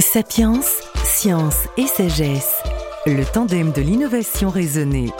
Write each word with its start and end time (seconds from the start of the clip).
Sapiens, 0.00 0.60
science 1.04 1.68
et 1.76 1.86
sagesse, 1.86 2.62
le 3.06 3.24
tandem 3.24 3.70
de 3.72 3.80
l'innovation 3.80 4.50
raisonnée. 4.50 5.10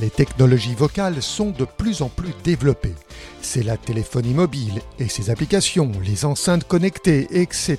Les 0.00 0.10
technologies 0.10 0.74
vocales 0.74 1.22
sont 1.22 1.50
de 1.50 1.64
plus 1.64 2.02
en 2.02 2.10
plus 2.10 2.32
développées. 2.44 2.94
C'est 3.40 3.62
la 3.62 3.76
téléphonie 3.76 4.34
mobile 4.34 4.80
et 4.98 5.08
ses 5.08 5.30
applications, 5.30 5.92
les 6.04 6.24
enceintes 6.24 6.64
connectées, 6.64 7.26
etc. 7.30 7.78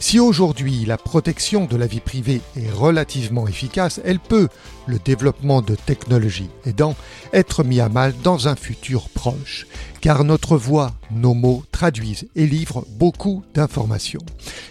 Si 0.00 0.18
aujourd'hui 0.20 0.84
la 0.84 0.98
protection 0.98 1.64
de 1.64 1.76
la 1.76 1.86
vie 1.86 2.00
privée 2.00 2.40
est 2.56 2.70
relativement 2.70 3.46
efficace, 3.46 4.00
elle 4.04 4.18
peut, 4.18 4.48
le 4.86 4.98
développement 4.98 5.62
de 5.62 5.76
technologies 5.76 6.50
aidant, 6.66 6.96
être 7.32 7.62
mis 7.64 7.80
à 7.80 7.88
mal 7.88 8.14
dans 8.22 8.48
un 8.48 8.56
futur 8.56 9.08
proche. 9.08 9.66
Car 10.00 10.24
notre 10.24 10.56
voix, 10.56 10.94
nos 11.10 11.34
mots 11.34 11.62
traduisent 11.72 12.26
et 12.34 12.46
livrent 12.46 12.86
beaucoup 12.98 13.44
d'informations. 13.52 14.22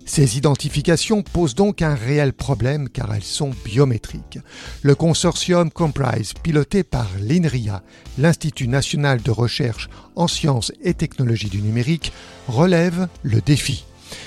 Ces 0.05 0.37
identifications 0.37 1.21
posent 1.21 1.53
donc 1.53 1.83
un 1.83 1.93
réel 1.93 2.33
problème 2.33 2.89
car 2.89 3.13
elles 3.13 3.21
sont 3.21 3.51
biométriques. 3.63 4.39
Le 4.81 4.95
consortium 4.95 5.69
Comprise, 5.69 6.33
piloté 6.33 6.83
par 6.83 7.07
l'INRIA, 7.19 7.83
l'Institut 8.17 8.67
national 8.67 9.21
de 9.21 9.29
recherche 9.29 9.87
en 10.15 10.27
sciences 10.27 10.71
et 10.81 10.95
technologies 10.95 11.49
du 11.49 11.61
numérique, 11.61 12.11
relève 12.47 13.07
le 13.21 13.39
défi. 13.39 13.85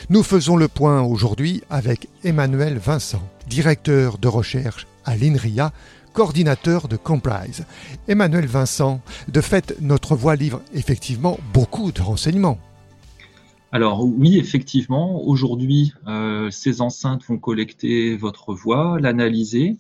Nous 0.09 0.23
faisons 0.23 0.57
le 0.57 0.69
point 0.69 1.03
aujourd'hui 1.03 1.63
avec 1.69 2.09
Emmanuel 2.23 2.79
Vincent, 2.79 3.29
directeur 3.49 4.19
de 4.19 4.29
recherche 4.29 4.87
à 5.05 5.17
l'INRIA, 5.17 5.73
coordinateur 6.13 6.89
de 6.89 6.97
Comprise. 6.97 7.65
Emmanuel 8.09 8.47
Vincent, 8.47 9.01
de 9.29 9.41
fait, 9.41 9.77
notre 9.81 10.15
voix 10.15 10.37
livre 10.37 10.63
effectivement 10.75 11.39
beaucoup 11.53 11.93
de 11.93 12.01
renseignements. 12.03 12.59
Alors 13.75 14.05
oui, 14.05 14.37
effectivement, 14.37 15.25
aujourd'hui, 15.25 15.95
euh, 16.07 16.51
ces 16.51 16.83
enceintes 16.83 17.25
vont 17.25 17.39
collecter 17.39 18.17
votre 18.17 18.53
voix, 18.53 19.01
l'analyser, 19.01 19.79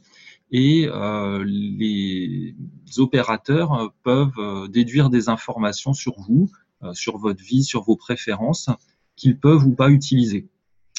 et 0.50 0.88
euh, 0.88 1.44
les 1.46 2.54
opérateurs 2.96 3.92
peuvent 4.02 4.38
euh, 4.38 4.66
déduire 4.66 5.10
des 5.10 5.28
informations 5.28 5.92
sur 5.92 6.18
vous, 6.20 6.50
sur 6.94 7.16
votre 7.16 7.44
vie, 7.44 7.62
sur 7.62 7.84
vos 7.84 7.94
préférences, 7.94 8.68
qu'ils 9.14 9.38
peuvent 9.38 9.64
ou 9.64 9.70
pas 9.70 9.88
utiliser. 9.88 10.48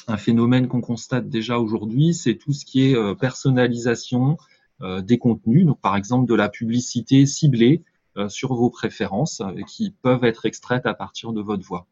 Un 0.08 0.16
phénomène 0.16 0.66
qu'on 0.66 0.80
constate 0.80 1.28
déjà 1.28 1.58
aujourd'hui, 1.58 2.14
c'est 2.14 2.36
tout 2.36 2.54
ce 2.54 2.64
qui 2.64 2.84
est 2.84 3.14
personnalisation 3.16 4.38
des 5.02 5.18
contenus, 5.18 5.66
par 5.82 5.96
exemple 5.96 6.28
de 6.28 6.34
la 6.34 6.48
publicité 6.48 7.26
ciblée 7.26 7.82
euh, 8.16 8.28
sur 8.28 8.54
vos 8.54 8.70
préférences 8.70 9.42
qui 9.66 9.94
peuvent 10.02 10.24
être 10.24 10.46
extraites 10.46 10.86
à 10.86 10.94
partir 10.94 11.32
de 11.32 11.40
votre 11.40 11.64
voix. 11.64 11.86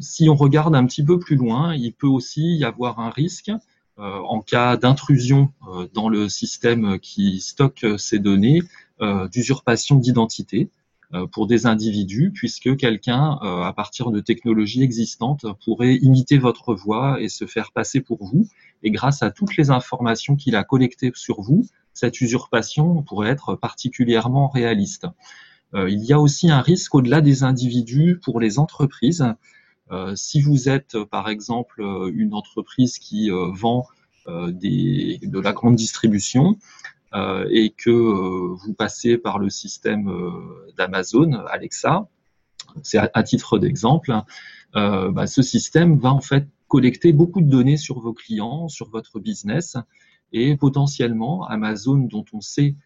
si 0.00 0.28
on 0.28 0.34
regarde 0.34 0.74
un 0.74 0.86
petit 0.86 1.04
peu 1.04 1.18
plus 1.18 1.36
loin, 1.36 1.74
il 1.74 1.92
peut 1.92 2.08
aussi 2.08 2.56
y 2.56 2.64
avoir 2.64 2.98
un 2.98 3.10
risque 3.10 3.52
en 3.96 4.40
cas 4.40 4.76
d'intrusion 4.76 5.52
dans 5.92 6.08
le 6.08 6.28
système 6.28 6.98
qui 7.00 7.40
stocke 7.40 7.84
ces 7.98 8.18
données, 8.18 8.62
d'usurpation 9.30 9.96
d'identité. 9.96 10.70
Euh, 11.14 11.26
pour 11.26 11.46
des 11.46 11.64
individus, 11.64 12.32
puisque 12.34 12.76
quelqu'un, 12.76 13.38
euh, 13.42 13.62
à 13.62 13.72
partir 13.72 14.10
de 14.10 14.20
technologies 14.20 14.82
existantes, 14.82 15.46
pourrait 15.64 15.94
imiter 15.94 16.36
votre 16.36 16.74
voix 16.74 17.18
et 17.18 17.30
se 17.30 17.46
faire 17.46 17.72
passer 17.72 18.02
pour 18.02 18.22
vous. 18.22 18.46
Et 18.82 18.90
grâce 18.90 19.22
à 19.22 19.30
toutes 19.30 19.56
les 19.56 19.70
informations 19.70 20.36
qu'il 20.36 20.54
a 20.54 20.64
collectées 20.64 21.10
sur 21.14 21.40
vous, 21.40 21.64
cette 21.94 22.20
usurpation 22.20 23.02
pourrait 23.02 23.30
être 23.30 23.54
particulièrement 23.54 24.48
réaliste. 24.48 25.06
Euh, 25.72 25.88
il 25.88 26.04
y 26.04 26.12
a 26.12 26.20
aussi 26.20 26.50
un 26.50 26.60
risque 26.60 26.94
au-delà 26.94 27.22
des 27.22 27.42
individus 27.42 28.20
pour 28.22 28.38
les 28.38 28.58
entreprises. 28.58 29.24
si 30.14 30.42
vous 30.42 30.68
êtes, 30.68 31.02
par 31.04 31.30
exemple, 31.30 31.80
une 32.12 32.34
entreprise 32.34 32.98
qui 32.98 33.30
vend 33.30 33.86
des, 34.26 35.18
de 35.22 35.40
la 35.40 35.54
grande 35.54 35.76
distribution, 35.76 36.58
et 37.14 37.70
que 37.70 37.90
euh, 37.90 38.54
vous 38.54 38.74
passez 38.74 39.18
par 39.18 39.38
le 39.38 39.50
système 39.50 40.08
euh, 40.08 40.72
d'Amazon, 40.76 41.32
Alexa, 41.50 42.08
c'est 42.82 42.98
à, 42.98 43.22
titre 43.22 43.58
d'exemple, 43.58 44.12
hein, 44.12 44.24
bah, 44.74 45.26
ce 45.26 45.42
système 45.42 45.98
va 45.98 46.12
en 46.12 46.20
fait 46.20 46.46
collecter 46.68 47.12
beaucoup 47.12 47.40
de 47.40 47.48
données 47.48 47.78
sur 47.78 47.98
vos 47.98 48.12
clients, 48.12 48.68
sur 48.68 48.90
votre 48.90 49.20
business, 49.20 49.76
et 50.32 50.54
potentiellement 50.56 51.46
Amazon, 51.46 51.96
dont 51.96 52.26
on 52.32 52.42
sait 52.42 52.76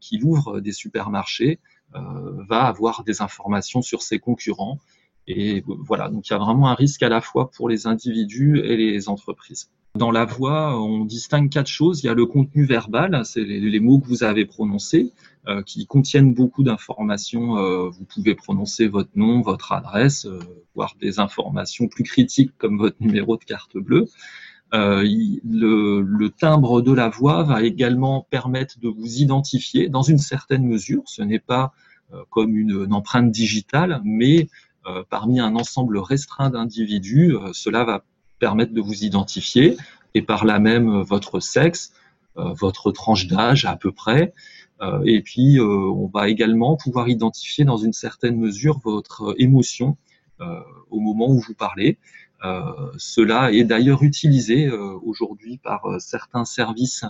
qu'il 0.00 0.24
ouvre 0.24 0.60
des 0.60 0.72
supermarchés, 0.72 1.58
va 1.92 2.62
avoir 2.62 3.02
des 3.02 3.22
informations 3.22 3.82
sur 3.82 4.02
ses 4.02 4.20
concurrents. 4.20 4.78
Et 5.26 5.64
voilà, 5.66 6.08
donc 6.08 6.28
il 6.28 6.32
y 6.32 6.36
a 6.36 6.38
vraiment 6.38 6.68
un 6.68 6.74
risque 6.74 7.02
à 7.02 7.08
la 7.08 7.20
fois 7.20 7.50
pour 7.50 7.68
les 7.68 7.86
individus 7.86 8.58
et 8.58 8.76
les 8.76 9.08
entreprises. 9.08 9.70
Dans 9.96 10.10
la 10.10 10.24
voix, 10.24 10.82
on 10.82 11.04
distingue 11.04 11.48
quatre 11.48 11.68
choses. 11.68 12.02
Il 12.02 12.06
y 12.06 12.08
a 12.08 12.14
le 12.14 12.26
contenu 12.26 12.64
verbal, 12.64 13.22
c'est 13.24 13.44
les, 13.44 13.78
mots 13.78 14.00
que 14.00 14.08
vous 14.08 14.24
avez 14.24 14.44
prononcés, 14.44 15.12
euh, 15.46 15.62
qui 15.62 15.86
contiennent 15.86 16.34
beaucoup 16.34 16.64
d'informations. 16.64 17.58
Euh, 17.58 17.90
vous 17.90 18.04
pouvez 18.04 18.34
prononcer 18.34 18.88
votre 18.88 19.10
nom, 19.14 19.40
votre 19.40 19.70
adresse, 19.70 20.26
euh, 20.26 20.40
voire 20.74 20.96
des 21.00 21.20
informations 21.20 21.86
plus 21.86 22.02
critiques 22.02 22.50
comme 22.58 22.76
votre 22.76 22.96
numéro 22.98 23.36
de 23.36 23.44
carte 23.44 23.76
bleue. 23.76 24.06
Le, 24.72 26.00
le, 26.00 26.30
timbre 26.30 26.82
de 26.82 26.92
la 26.92 27.08
voix 27.08 27.44
va 27.44 27.62
également 27.62 28.26
permettre 28.28 28.80
de 28.80 28.88
vous 28.88 29.18
identifier 29.18 29.88
dans 29.88 30.02
une 30.02 30.18
certaine 30.18 30.66
mesure. 30.66 31.04
Ce 31.06 31.22
n'est 31.22 31.38
pas 31.38 31.72
comme 32.30 32.56
une, 32.56 32.82
une, 32.84 32.92
empreinte 32.92 33.30
digitale, 33.30 34.00
mais 34.04 34.48
parmi 35.08 35.40
un 35.40 35.56
ensemble 35.56 35.98
restreint 35.98 36.50
d'individus, 36.50 37.34
cela 37.52 37.84
va 37.84 38.04
permettre 38.38 38.74
de 38.74 38.80
vous 38.80 39.04
identifier 39.04 39.76
et 40.14 40.22
par 40.22 40.44
là 40.44 40.58
même 40.58 40.88
euh, 40.88 41.02
votre 41.02 41.40
sexe, 41.40 41.92
euh, 42.36 42.52
votre 42.52 42.90
tranche 42.92 43.26
d'âge 43.26 43.64
à 43.64 43.76
peu 43.76 43.92
près. 43.92 44.32
Euh, 44.80 45.02
et 45.04 45.22
puis, 45.22 45.60
on 45.60 46.10
va 46.12 46.28
également 46.28 46.76
pouvoir 46.76 47.08
identifier 47.08 47.64
dans 47.64 47.76
une 47.76 47.92
certaine 47.92 48.36
mesure 48.36 48.80
votre 48.84 49.34
émotion 49.38 49.96
au 50.90 50.98
moment 50.98 51.28
où 51.28 51.38
vous 51.38 51.54
parlez. 51.54 51.96
cela 52.98 53.52
est 53.52 53.62
d'ailleurs 53.62 54.02
utilisé 54.02 54.68
aujourd'hui 54.70 55.58
par 55.58 55.80
certains 56.00 56.44
services 56.44 57.04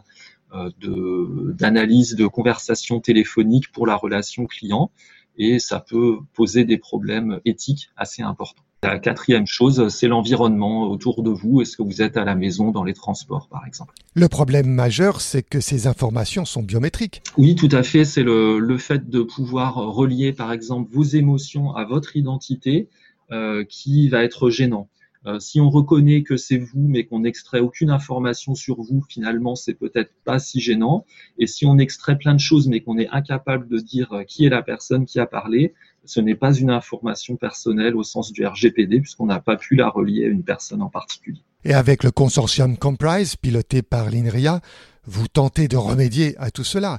d'analyse 0.53 2.15
de, 2.15 2.23
de 2.23 2.27
conversation 2.29 3.01
téléphonique 3.01 3.73
pour 3.73 3.87
la 3.87 3.97
relation 3.97 4.45
client 4.47 4.91
et 5.37 5.59
ça 5.59 5.81
peut 5.81 6.19
poser 6.35 6.65
des 6.65 6.79
problèmes 6.79 7.41
éthiques 7.45 7.91
assez 7.97 8.23
importants. 8.23 8.63
La 8.85 8.99
quatrième 8.99 9.47
chose, 9.47 9.89
c'est 9.89 10.09
l'environnement 10.09 10.91
autour 10.91 11.23
de 11.23 11.31
vous. 11.31 11.63
Est-ce 11.63 11.77
que 11.77 11.83
vous 11.83 12.03
êtes 12.03 12.19
à 12.19 12.25
la 12.25 12.35
maison, 12.35 12.71
dans 12.71 12.85
les 12.85 12.93
transports, 12.93 13.49
par 13.49 13.67
exemple? 13.67 13.95
Le 14.13 14.29
problème 14.29 14.67
majeur, 14.67 15.23
c'est 15.23 15.43
que 15.43 15.59
ces 15.59 15.87
informations 15.87 16.45
sont 16.45 16.63
biométriques. 16.63 17.23
Oui, 17.39 17.55
tout 17.55 17.71
à 17.73 17.83
fait. 17.83 18.05
C'est 18.05 18.23
le, 18.23 18.59
le, 18.59 18.77
fait 18.77 19.09
de 19.09 19.23
pouvoir 19.23 19.77
relier, 19.77 20.35
par 20.35 20.53
exemple, 20.53 20.91
vos 20.93 21.03
émotions 21.03 21.75
à 21.75 21.87
votre 21.87 22.17
identité 22.17 22.89
euh, 23.33 23.65
qui 23.65 24.11
va 24.11 24.23
être 24.23 24.51
gênant. 24.51 24.91
Euh, 25.27 25.41
si 25.41 25.61
on 25.61 25.71
reconnaît 25.71 26.23
que 26.23 26.37
c'est 26.37 26.59
vous, 26.59 26.87
mais 26.87 27.05
qu'on 27.05 27.21
n'extrait 27.21 27.61
aucune 27.61 27.91
information 27.91 28.55
sur 28.55 28.81
vous, 28.81 29.03
finalement, 29.09 29.55
c'est 29.55 29.75
peut-être 29.75 30.13
pas 30.25 30.39
si 30.39 30.61
gênant. 30.61 31.07
Et 31.39 31.47
si 31.47 31.65
on 31.65 31.79
extrait 31.79 32.19
plein 32.19 32.35
de 32.35 32.41
choses, 32.41 32.69
mais 32.69 32.81
qu'on 32.81 32.99
est 32.99 33.09
incapable 33.09 33.69
de 33.69 33.79
dire 33.79 34.13
euh, 34.13 34.25
qui 34.25 34.45
est 34.45 34.51
la 34.51 34.63
personne 34.63 35.07
qui 35.07 35.19
a 35.19 35.27
parlé, 35.27 35.75
ce 36.05 36.21
n'est 36.21 36.35
pas 36.35 36.53
une 36.53 36.71
information 36.71 37.37
personnelle 37.37 37.97
au 37.97 38.03
sens 38.03 38.33
du 38.33 38.45
RGPD, 38.47 39.01
puisqu'on 39.01 39.27
n'a 39.27 39.41
pas 39.41 39.57
pu 39.57 39.77
la 39.77 39.89
relier 39.89 40.25
à 40.27 40.29
une 40.29 40.45
personne 40.45 40.83
en 40.83 40.91
particulier. 40.91 41.43
Et 41.65 41.73
avec 41.73 42.05
le 42.05 42.11
consortium 42.11 42.77
Comprise, 42.77 43.37
piloté 43.37 43.81
par 43.81 44.11
l'INRIA, 44.11 44.61
vous 45.07 45.29
tentez 45.29 45.69
de 45.69 45.77
remédier 45.77 46.35
à 46.39 46.51
tout 46.51 46.65
cela. 46.65 46.99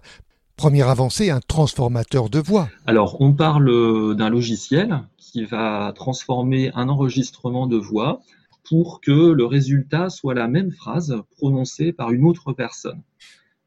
Première 0.58 0.88
avancée, 0.88 1.30
un 1.30 1.42
transformateur 1.42 2.30
de 2.30 2.40
voix. 2.40 2.70
Alors, 2.86 3.20
on 3.20 3.34
parle 3.34 4.16
d'un 4.16 4.30
logiciel 4.30 5.02
qui 5.18 5.44
va 5.44 5.92
transformer 5.94 6.72
un 6.76 6.88
enregistrement 6.88 7.68
de 7.68 7.76
voix 7.76 8.22
pour 8.64 9.02
que 9.02 9.12
le 9.12 9.46
résultat 9.46 10.10
soit 10.10 10.34
la 10.34 10.48
même 10.48 10.72
phrase 10.72 11.22
prononcée 11.38 11.92
par 11.92 12.12
une 12.12 12.26
autre 12.26 12.54
personne. 12.54 13.02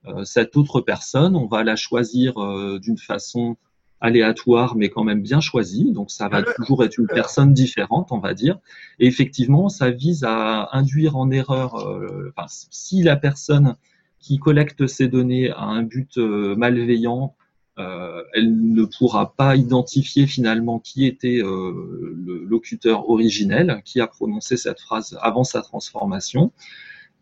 Euh, 0.06 0.24
cette 0.24 0.56
autre 0.56 0.80
personne, 0.80 1.36
on 1.36 1.46
va 1.46 1.62
la 1.62 1.76
choisir 1.76 2.38
euh, 2.38 2.78
d'une 2.78 2.98
façon 2.98 3.56
aléatoire, 4.00 4.76
mais 4.76 4.88
quand 4.88 5.04
même 5.04 5.22
bien 5.22 5.40
choisie. 5.40 5.92
Donc, 5.92 6.10
ça 6.10 6.28
va 6.28 6.42
toujours 6.42 6.84
être 6.84 6.98
une 6.98 7.06
personne 7.06 7.52
différente, 7.52 8.12
on 8.12 8.18
va 8.18 8.32
dire. 8.32 8.58
Et 8.98 9.06
effectivement, 9.06 9.68
ça 9.68 9.90
vise 9.90 10.24
à 10.24 10.68
induire 10.72 11.16
en 11.16 11.30
erreur, 11.30 11.74
euh, 11.76 12.32
enfin, 12.36 12.46
si 12.48 13.02
la 13.02 13.16
personne 13.16 13.76
qui 14.20 14.38
collecte 14.38 14.86
ces 14.86 15.08
données 15.08 15.50
a 15.50 15.62
un 15.62 15.82
but 15.82 16.16
malveillant, 16.18 17.34
euh, 17.78 18.24
elle 18.34 18.72
ne 18.72 18.84
pourra 18.84 19.34
pas 19.36 19.54
identifier 19.54 20.26
finalement 20.26 20.80
qui 20.80 21.06
était 21.06 21.40
euh, 21.40 22.12
le 22.16 22.44
locuteur 22.44 23.08
originel, 23.08 23.82
qui 23.84 24.00
a 24.00 24.08
prononcé 24.08 24.56
cette 24.56 24.80
phrase 24.80 25.16
avant 25.22 25.44
sa 25.44 25.62
transformation. 25.62 26.52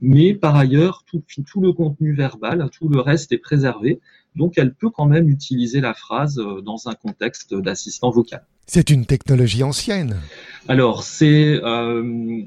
Mais 0.00 0.34
par 0.34 0.56
ailleurs, 0.56 1.04
tout, 1.06 1.22
tout 1.46 1.60
le 1.60 1.72
contenu 1.72 2.14
verbal, 2.14 2.70
tout 2.70 2.88
le 2.88 3.00
reste 3.00 3.32
est 3.32 3.38
préservé. 3.38 4.00
Donc, 4.34 4.56
elle 4.56 4.74
peut 4.74 4.90
quand 4.90 5.06
même 5.06 5.28
utiliser 5.28 5.80
la 5.80 5.94
phrase 5.94 6.38
euh, 6.38 6.62
dans 6.62 6.88
un 6.88 6.94
contexte 6.94 7.54
d'assistant 7.54 8.10
vocal. 8.10 8.46
C'est 8.66 8.90
une 8.90 9.06
technologie 9.06 9.62
ancienne. 9.62 10.20
Alors, 10.66 11.04
euh, 11.22 12.42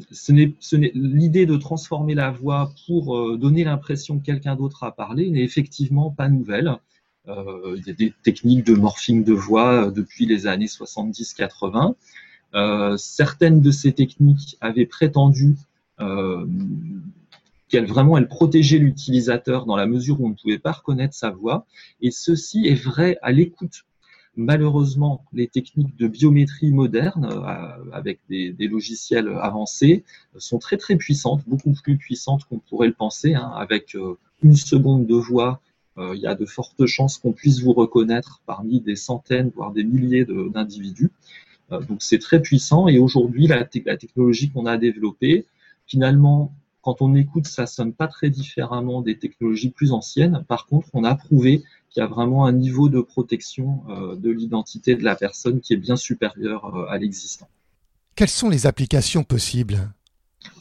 l'idée 0.94 1.46
de 1.46 1.56
transformer 1.56 2.14
la 2.14 2.30
voix 2.30 2.74
pour 2.86 3.18
euh, 3.18 3.38
donner 3.38 3.64
l'impression 3.64 4.20
que 4.20 4.26
quelqu'un 4.26 4.58
d'autre 4.58 4.84
a 4.84 4.92
parlé 4.92 5.30
n'est 5.30 5.44
effectivement 5.44 6.12
pas 6.12 6.28
nouvelle. 6.28 6.76
Euh, 7.30 7.78
il 7.78 7.88
y 7.88 7.90
a 7.90 7.94
des 7.94 8.14
techniques 8.24 8.66
de 8.66 8.74
morphing 8.74 9.24
de 9.24 9.32
voix 9.32 9.90
depuis 9.92 10.26
les 10.26 10.48
années 10.48 10.66
70-80. 10.66 11.96
certaines 12.98 13.62
de 13.62 13.72
ces 13.72 13.94
techniques 13.94 14.58
avaient 14.60 14.86
prétendu 14.86 15.56
qu'elle 17.70 17.86
vraiment 17.86 18.18
l'utilisateur 18.80 19.66
dans 19.66 19.78
la 19.78 19.86
mesure 19.86 20.20
où 20.20 20.26
on 20.26 20.30
ne 20.30 20.36
pouvait 20.36 20.60
pas 20.60 20.74
reconnaître 20.74 21.14
sa 21.14 21.30
voix. 21.30 21.66
Et 22.02 22.12
ceci 22.12 22.68
est 22.68 22.82
vrai 22.82 23.18
à 23.22 23.32
l'écoute 23.32 23.86
Malheureusement, 24.42 25.26
les 25.34 25.50
techniques 25.50 25.98
de 25.98 26.08
biométrie 26.08 26.72
moderne, 26.72 27.26
euh, 27.30 27.92
avec 27.92 28.22
des, 28.30 28.54
logiciels 28.72 29.28
avancés, 29.42 30.06
sont 30.38 30.60
très 30.60 30.78
très 30.78 30.96
puissantes, 30.96 31.44
beaucoup 31.46 31.74
plus 31.74 31.98
puissantes 31.98 32.46
qu'on 32.46 32.60
pourrait 32.60 32.88
le 32.88 32.94
penser. 32.94 33.34
Hein. 33.34 33.52
avec 33.54 33.96
euh, 33.96 34.18
une 34.42 34.56
seconde 34.56 35.06
de 35.06 35.16
voix, 35.16 35.60
euh, 35.98 36.16
il 36.16 36.22
y 36.22 36.26
a 36.26 36.36
de 36.36 36.46
fortes 36.46 36.86
chances 36.86 37.18
qu'on 37.18 37.34
puisse 37.34 37.60
vous 37.60 37.74
reconnaître 37.74 38.42
parmi 38.46 38.80
des 38.80 38.96
centaines, 38.96 39.52
voire 39.54 39.74
des 39.74 39.84
milliers 39.84 40.26
d'individus. 40.26 41.12
donc 41.70 42.02
c'est 42.02 42.20
très 42.20 42.42
puissant 42.42 42.88
et 42.88 42.98
aujourd'hui, 42.98 43.46
la, 43.46 43.68
la, 43.86 43.98
technologie 43.98 44.50
qu'on 44.52 44.66
a 44.66 44.78
développée, 44.78 45.48
finalement, 45.86 46.54
quand 46.82 47.02
on 47.02 47.14
écoute, 47.14 47.46
ça 47.46 47.66
sonne 47.66 47.92
pas 47.92 48.08
très 48.08 48.30
différemment 48.30 49.02
des 49.02 49.18
technologies 49.18 49.70
plus 49.70 49.92
anciennes. 49.92 50.46
Par 50.48 50.66
contre, 50.66 50.88
on 50.94 51.04
a 51.04 51.14
prouvé 51.14 51.62
qu'il 51.90 52.02
y 52.02 52.04
a 52.04 52.08
vraiment 52.08 52.46
un 52.46 52.52
niveau 52.52 52.90
de 52.90 53.02
protection 53.02 53.84
euh, 53.90 54.16
de 54.16 54.30
l'identité 54.30 54.96
de 54.96 55.04
la 55.04 55.16
personne 55.16 55.60
qui 55.60 55.74
est 55.74 55.78
bien 55.78 55.96
supérieur 55.96 56.66
euh, 56.66 56.86
à 56.90 56.98
l'existant. 56.98 57.48
Quelles 58.16 58.30
sont 58.30 58.50
les 58.50 58.68
applications 58.68 59.24
possibles? 59.24 59.92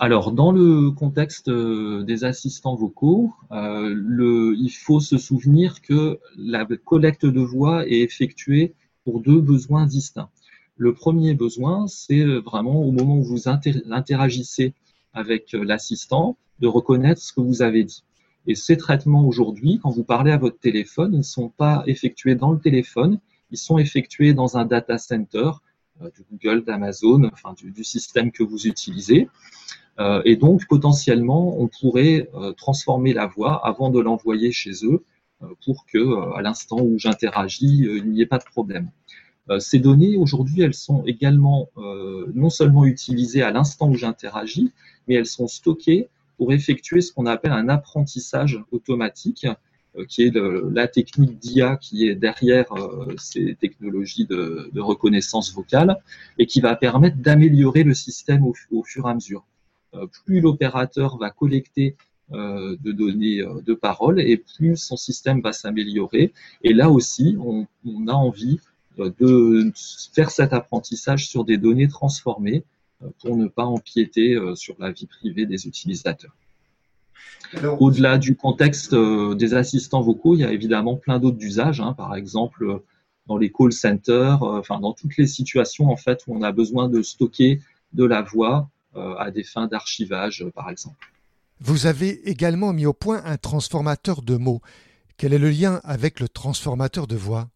Alors, 0.00 0.32
dans 0.32 0.52
le 0.52 0.90
contexte 0.90 1.48
euh, 1.48 2.02
des 2.02 2.24
assistants 2.24 2.74
vocaux, 2.74 3.32
il 3.50 4.70
faut 4.70 5.00
se 5.00 5.18
souvenir 5.18 5.80
que 5.82 6.18
la 6.36 6.66
collecte 6.84 7.26
de 7.26 7.40
voix 7.40 7.86
est 7.86 8.00
effectuée 8.00 8.74
pour 9.04 9.20
deux 9.20 9.40
besoins 9.40 9.86
distincts. 9.86 10.30
Le 10.76 10.94
premier 10.94 11.34
besoin, 11.34 11.86
c'est 11.88 12.24
vraiment 12.24 12.82
au 12.82 12.92
moment 12.92 13.16
où 13.16 13.24
vous 13.24 13.48
interagissez 13.48 14.74
avec 15.12 15.52
l'assistant, 15.52 16.36
de 16.60 16.68
reconnaître 16.68 17.20
ce 17.20 17.32
que 17.32 17.40
vous 17.40 17.62
avez 17.62 17.84
dit. 17.84 18.04
Et 18.48 18.54
ces 18.54 18.78
traitements 18.78 19.26
aujourd'hui, 19.26 19.78
quand 19.82 19.90
vous 19.90 20.04
parlez 20.04 20.32
à 20.32 20.38
votre 20.38 20.58
téléphone, 20.58 21.12
ils 21.12 21.18
ne 21.18 21.22
sont 21.22 21.50
pas 21.50 21.82
effectués 21.86 22.34
dans 22.34 22.50
le 22.50 22.58
téléphone, 22.58 23.20
ils 23.50 23.58
sont 23.58 23.76
effectués 23.76 24.32
dans 24.32 24.56
un 24.56 24.64
data 24.64 24.96
center 24.96 25.50
euh, 26.00 26.08
du 26.10 26.24
Google, 26.30 26.64
d'Amazon, 26.64 27.28
enfin 27.30 27.54
du, 27.54 27.84
système 27.84 28.32
que 28.32 28.42
vous 28.42 28.66
utilisez. 28.66 29.28
Euh, 30.00 30.22
et 30.24 30.36
donc 30.36 30.66
potentiellement, 30.66 31.60
on 31.60 31.68
pourrait 31.68 32.30
euh, 32.34 32.52
transformer 32.52 33.12
la 33.12 33.26
voix 33.26 33.60
avant 33.66 33.90
de 33.90 34.00
l'envoyer 34.00 34.50
chez 34.50 34.72
eux 34.82 35.04
pour 35.64 35.84
que, 35.86 36.34
à 36.34 36.40
l'instant 36.40 36.80
où 36.80 36.98
j'interagis, 36.98 37.84
il 37.84 38.10
n'y 38.10 38.22
ait 38.22 38.26
pas 38.26 38.38
de 38.38 38.44
problème. 38.44 38.90
ces 39.60 39.78
données 39.78 40.16
aujourd'hui, 40.16 40.62
elles 40.62 40.74
sont 40.74 41.04
également 41.06 41.68
non 42.34 42.50
seulement 42.50 42.84
utilisées 42.84 43.42
à 43.42 43.52
l'instant 43.52 43.88
où 43.88 43.94
j'interagis, 43.94 44.72
mais 45.06 45.14
elles 45.14 45.26
sont 45.26 45.46
stockées 45.46 46.08
pour 46.38 46.52
effectuer 46.52 47.02
ce 47.02 47.12
qu'on 47.12 47.26
appelle 47.26 47.52
un 47.52 47.68
apprentissage 47.68 48.58
automatique, 48.70 49.46
euh, 49.96 50.04
qui 50.06 50.22
est 50.22 50.34
la 50.34 50.86
technique 50.86 51.38
d'IA 51.38 51.76
qui 51.76 52.08
est 52.08 52.14
derrière 52.14 52.72
euh, 52.72 53.14
ces 53.18 53.54
technologies 53.54 54.26
de, 54.26 54.70
reconnaissance 54.76 55.52
vocale 55.52 55.96
et 56.38 56.46
qui 56.46 56.60
va 56.60 56.76
permettre 56.76 57.16
d'améliorer 57.16 57.82
le 57.82 57.94
système 57.94 58.44
au, 58.44 58.82
fur 58.84 59.06
et 59.06 59.10
à 59.10 59.14
mesure. 59.14 59.44
Euh, 59.94 60.06
plus 60.24 60.40
l'opérateur 60.40 61.18
va 61.18 61.30
collecter 61.30 61.96
de 62.30 62.92
données 62.92 63.42
de 63.64 63.72
parole 63.72 64.20
et 64.20 64.36
plus 64.36 64.76
son 64.76 64.98
système 64.98 65.40
va 65.40 65.52
s'améliorer. 65.52 66.34
Et 66.62 66.74
là 66.74 66.90
aussi, 66.90 67.38
on, 67.40 67.66
on 67.86 68.06
a 68.06 68.12
envie 68.12 68.60
de 68.98 69.72
faire 70.12 70.30
cet 70.30 70.52
apprentissage 70.52 71.26
sur 71.26 71.46
des 71.46 71.56
données 71.56 71.88
transformées 71.88 72.64
pour 73.20 73.36
ne 73.36 73.46
pas 73.46 73.64
empiéter 73.64 74.34
euh, 74.34 74.54
sur 74.54 74.76
la 74.78 74.90
vie 74.90 75.06
privée 75.06 75.46
des 75.46 75.66
utilisateurs. 75.66 76.34
Au-delà 77.78 78.18
du 78.18 78.36
contexte 78.36 78.92
euh, 78.92 79.34
des 79.34 79.54
assistants 79.54 80.02
vocaux, 80.02 80.34
il 80.34 80.40
y 80.40 80.44
a 80.44 80.52
évidemment 80.52 80.96
plein 80.96 81.18
d'autres 81.18 81.42
usages, 81.42 81.80
hein. 81.80 81.94
par 81.94 82.14
exemple 82.14 82.64
euh, 82.64 82.84
dans 83.26 83.36
les 83.36 83.50
call 83.50 83.72
centers, 83.72 84.42
enfin 84.42 84.80
dans 84.80 84.92
toutes 84.92 85.16
les 85.16 85.26
situations 85.26 85.90
en 85.90 85.96
fait 85.96 86.22
où 86.26 86.34
on 86.34 86.42
a 86.42 86.50
besoin 86.50 86.88
de 86.88 87.02
stocker 87.02 87.60
de 87.92 88.04
la 88.04 88.22
voix 88.22 88.70
à 88.94 89.30
des 89.30 89.44
fins 89.44 89.66
d'archivage, 89.68 90.46
par 90.54 90.70
exemple. 90.70 91.12
Vous 91.60 91.86
avez 91.86 92.28
également 92.28 92.72
mis 92.72 92.86
au 92.86 92.94
point 92.94 93.20
un 93.24 93.36
transformateur 93.36 94.22
de 94.22 94.36
mots. 94.36 94.62
Quel 95.18 95.34
est 95.34 95.38
le 95.38 95.50
lien 95.50 95.80
avec 95.84 96.20
le 96.20 96.28
transformateur 96.28 97.06
de 97.06 97.16
voix? 97.16 97.48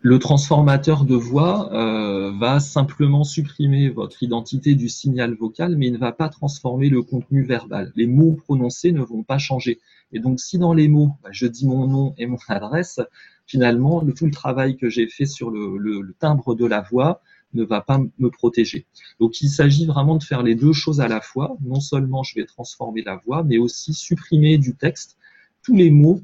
Le 0.00 0.18
transformateur 0.20 1.04
de 1.04 1.16
voix 1.16 1.72
euh, 1.72 2.30
va 2.38 2.60
simplement 2.60 3.24
supprimer 3.24 3.88
votre 3.88 4.22
identité 4.22 4.76
du 4.76 4.88
signal 4.88 5.34
vocal, 5.34 5.76
mais 5.76 5.88
il 5.88 5.92
ne 5.92 5.98
va 5.98 6.12
pas 6.12 6.28
transformer 6.28 6.88
le 6.88 7.02
contenu 7.02 7.42
verbal. 7.42 7.92
Les 7.96 8.06
mots 8.06 8.34
prononcés 8.34 8.92
ne 8.92 9.02
vont 9.02 9.24
pas 9.24 9.38
changer. 9.38 9.80
Et 10.12 10.20
donc, 10.20 10.38
si 10.38 10.56
dans 10.56 10.72
les 10.72 10.86
mots, 10.86 11.10
bah, 11.22 11.30
je 11.32 11.46
dis 11.46 11.66
mon 11.66 11.88
nom 11.88 12.14
et 12.16 12.26
mon 12.26 12.38
adresse, 12.48 13.00
finalement, 13.46 14.04
tout 14.16 14.26
le 14.26 14.30
travail 14.30 14.76
que 14.76 14.88
j'ai 14.88 15.08
fait 15.08 15.26
sur 15.26 15.50
le, 15.50 16.14
timbre 16.20 16.54
de 16.54 16.64
la 16.66 16.80
voix 16.80 17.20
ne 17.54 17.64
va 17.64 17.80
pas 17.80 17.98
me 18.18 18.28
protéger. 18.28 18.86
Donc, 19.18 19.40
il 19.40 19.48
s'agit 19.48 19.86
vraiment 19.86 20.16
de 20.16 20.22
faire 20.22 20.44
les 20.44 20.54
deux 20.54 20.74
choses 20.74 21.00
à 21.00 21.08
la 21.08 21.20
fois. 21.20 21.56
Non 21.60 21.80
seulement 21.80 22.22
je 22.22 22.34
vais 22.36 22.44
transformer 22.44 23.02
la 23.02 23.16
voix, 23.16 23.42
mais 23.42 23.58
aussi 23.58 23.94
supprimer 23.94 24.58
du 24.58 24.76
texte 24.76 25.16
tous 25.62 25.74
les 25.74 25.90
mots 25.90 26.22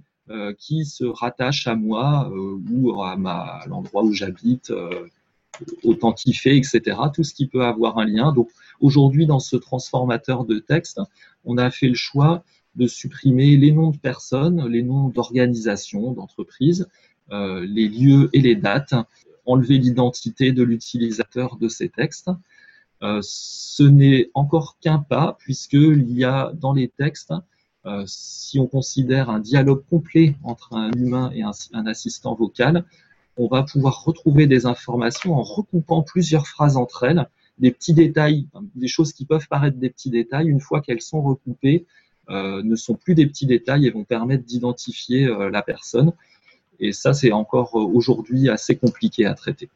qui 0.59 0.87
se 0.87 1.05
rattache 1.05 1.67
à 1.67 1.75
moi 1.75 2.31
euh, 2.33 2.59
ou 2.71 3.03
à, 3.03 3.17
ma, 3.17 3.61
l'endroit 3.67 4.03
où 4.03 4.13
j'habite, 4.13 4.71
euh, 4.71 5.09
authentifié, 5.83 6.57
etc. 6.57 6.99
Tout 7.15 7.25
ce 7.25 7.35
qui 7.35 7.47
peut 7.47 7.65
avoir 7.65 7.99
un 7.99 8.07
lien. 8.07 8.33
Donc 8.33 8.49
aujourd'hui, 8.81 9.27
dans 9.27 9.39
ce 9.39 9.57
transformateur 9.57 10.45
de 10.45 10.59
texte, 10.59 11.01
on 11.45 11.59
a 11.59 11.71
fait 11.71 11.89
le 11.89 11.95
choix 11.95 12.43
de 12.75 12.87
supprimer 12.87 13.57
les 13.57 13.71
noms 13.71 13.91
de 13.91 13.99
personnes, 13.99 14.67
les 14.67 14.83
noms 14.83 15.09
d'organisations, 15.09 16.13
d'entreprises, 16.13 16.89
les 17.31 17.89
lieux 17.89 18.31
et 18.33 18.41
les 18.41 18.57
dates, 18.57 18.95
enlever 19.47 19.79
l'identité 19.79 20.51
de 20.51 20.65
l'utilisateur 20.65 21.57
de 21.57 21.69
ces 21.69 21.89
textes. 21.89 22.31
ce 23.01 23.83
n'est 23.85 24.31
encore 24.35 24.77
qu'un 24.81 24.99
pas, 24.99 25.37
puisqu'il 25.39 26.11
y 26.11 26.25
a 26.25 26.53
dans 26.55 26.73
les 26.73 26.89
textes 26.89 27.33
euh, 27.33 27.39
si 28.07 28.59
on 28.59 28.67
considère 28.67 29.31
un 29.31 29.41
dialogue 29.41 29.83
complet 29.91 30.37
entre 30.43 30.75
un 30.75 30.91
humain 30.93 31.31
et 31.35 31.43
un, 31.43 31.87
assistant 31.87 32.35
vocal, 32.35 32.85
on 33.37 33.47
va 33.47 33.63
pouvoir 33.63 34.05
retrouver 34.05 34.47
des 34.47 34.67
informations 34.67 35.35
en 35.35 35.43
recoupant 35.43 36.03
plusieurs 36.03 36.47
phrases 36.47 36.77
entre 36.77 37.05
elles, 37.05 37.27
des 37.59 37.71
petits 37.71 37.95
détails, 37.95 38.47
des 38.75 38.89
choses 38.89 39.13
qui 39.13 39.25
peuvent 39.25 39.49
paraître 39.49 39.77
des 39.77 39.91
petits 39.91 40.11
détails, 40.11 40.49
une 40.49 40.61
fois 40.61 40.81
qu'elles 40.81 41.03
sont 41.03 41.23
recoupées, 41.23 41.87
euh, 42.31 42.63
ne 42.63 42.75
sont 42.75 42.95
plus 42.95 43.15
des 43.15 43.27
petits 43.27 43.47
détails 43.47 43.87
et 43.87 43.91
vont 43.91 44.05
permettre 44.05 44.45
d'identifier 44.45 45.27
euh, 45.27 45.51
la 45.51 45.63
personne. 45.63 46.13
Et 46.81 46.93
ça, 46.93 47.13
c'est 47.13 47.33
encore 47.33 47.75
aujourd'hui 47.75 48.49
assez 48.49 48.77
compliqué 48.77 49.27
à 49.27 49.35
traiter. 49.35 49.69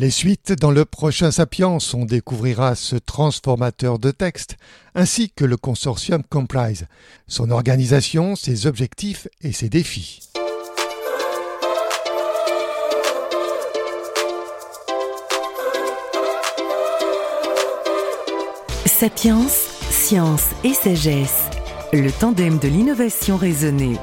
Les 0.00 0.10
suites 0.10 0.52
dans 0.52 0.70
le 0.70 0.84
prochain 0.84 1.32
Sapiens, 1.32 1.78
on 1.92 2.04
découvrira 2.04 2.76
ce 2.76 2.94
transformateur 2.94 3.98
de 3.98 4.12
texte, 4.12 4.56
ainsi 4.94 5.28
que 5.28 5.44
le 5.44 5.56
consortium 5.56 6.22
Comprise, 6.22 6.86
son 7.26 7.50
organisation, 7.50 8.36
ses 8.36 8.68
objectifs 8.68 9.26
et 9.42 9.50
ses 9.50 9.68
défis. 9.68 10.20
Sapiens, 18.86 19.48
science 19.90 20.50
et 20.62 20.74
sagesse, 20.74 21.50
le 21.92 22.12
tandem 22.12 22.60
de 22.60 22.68
l'innovation 22.68 23.36
raisonnée. 23.36 23.98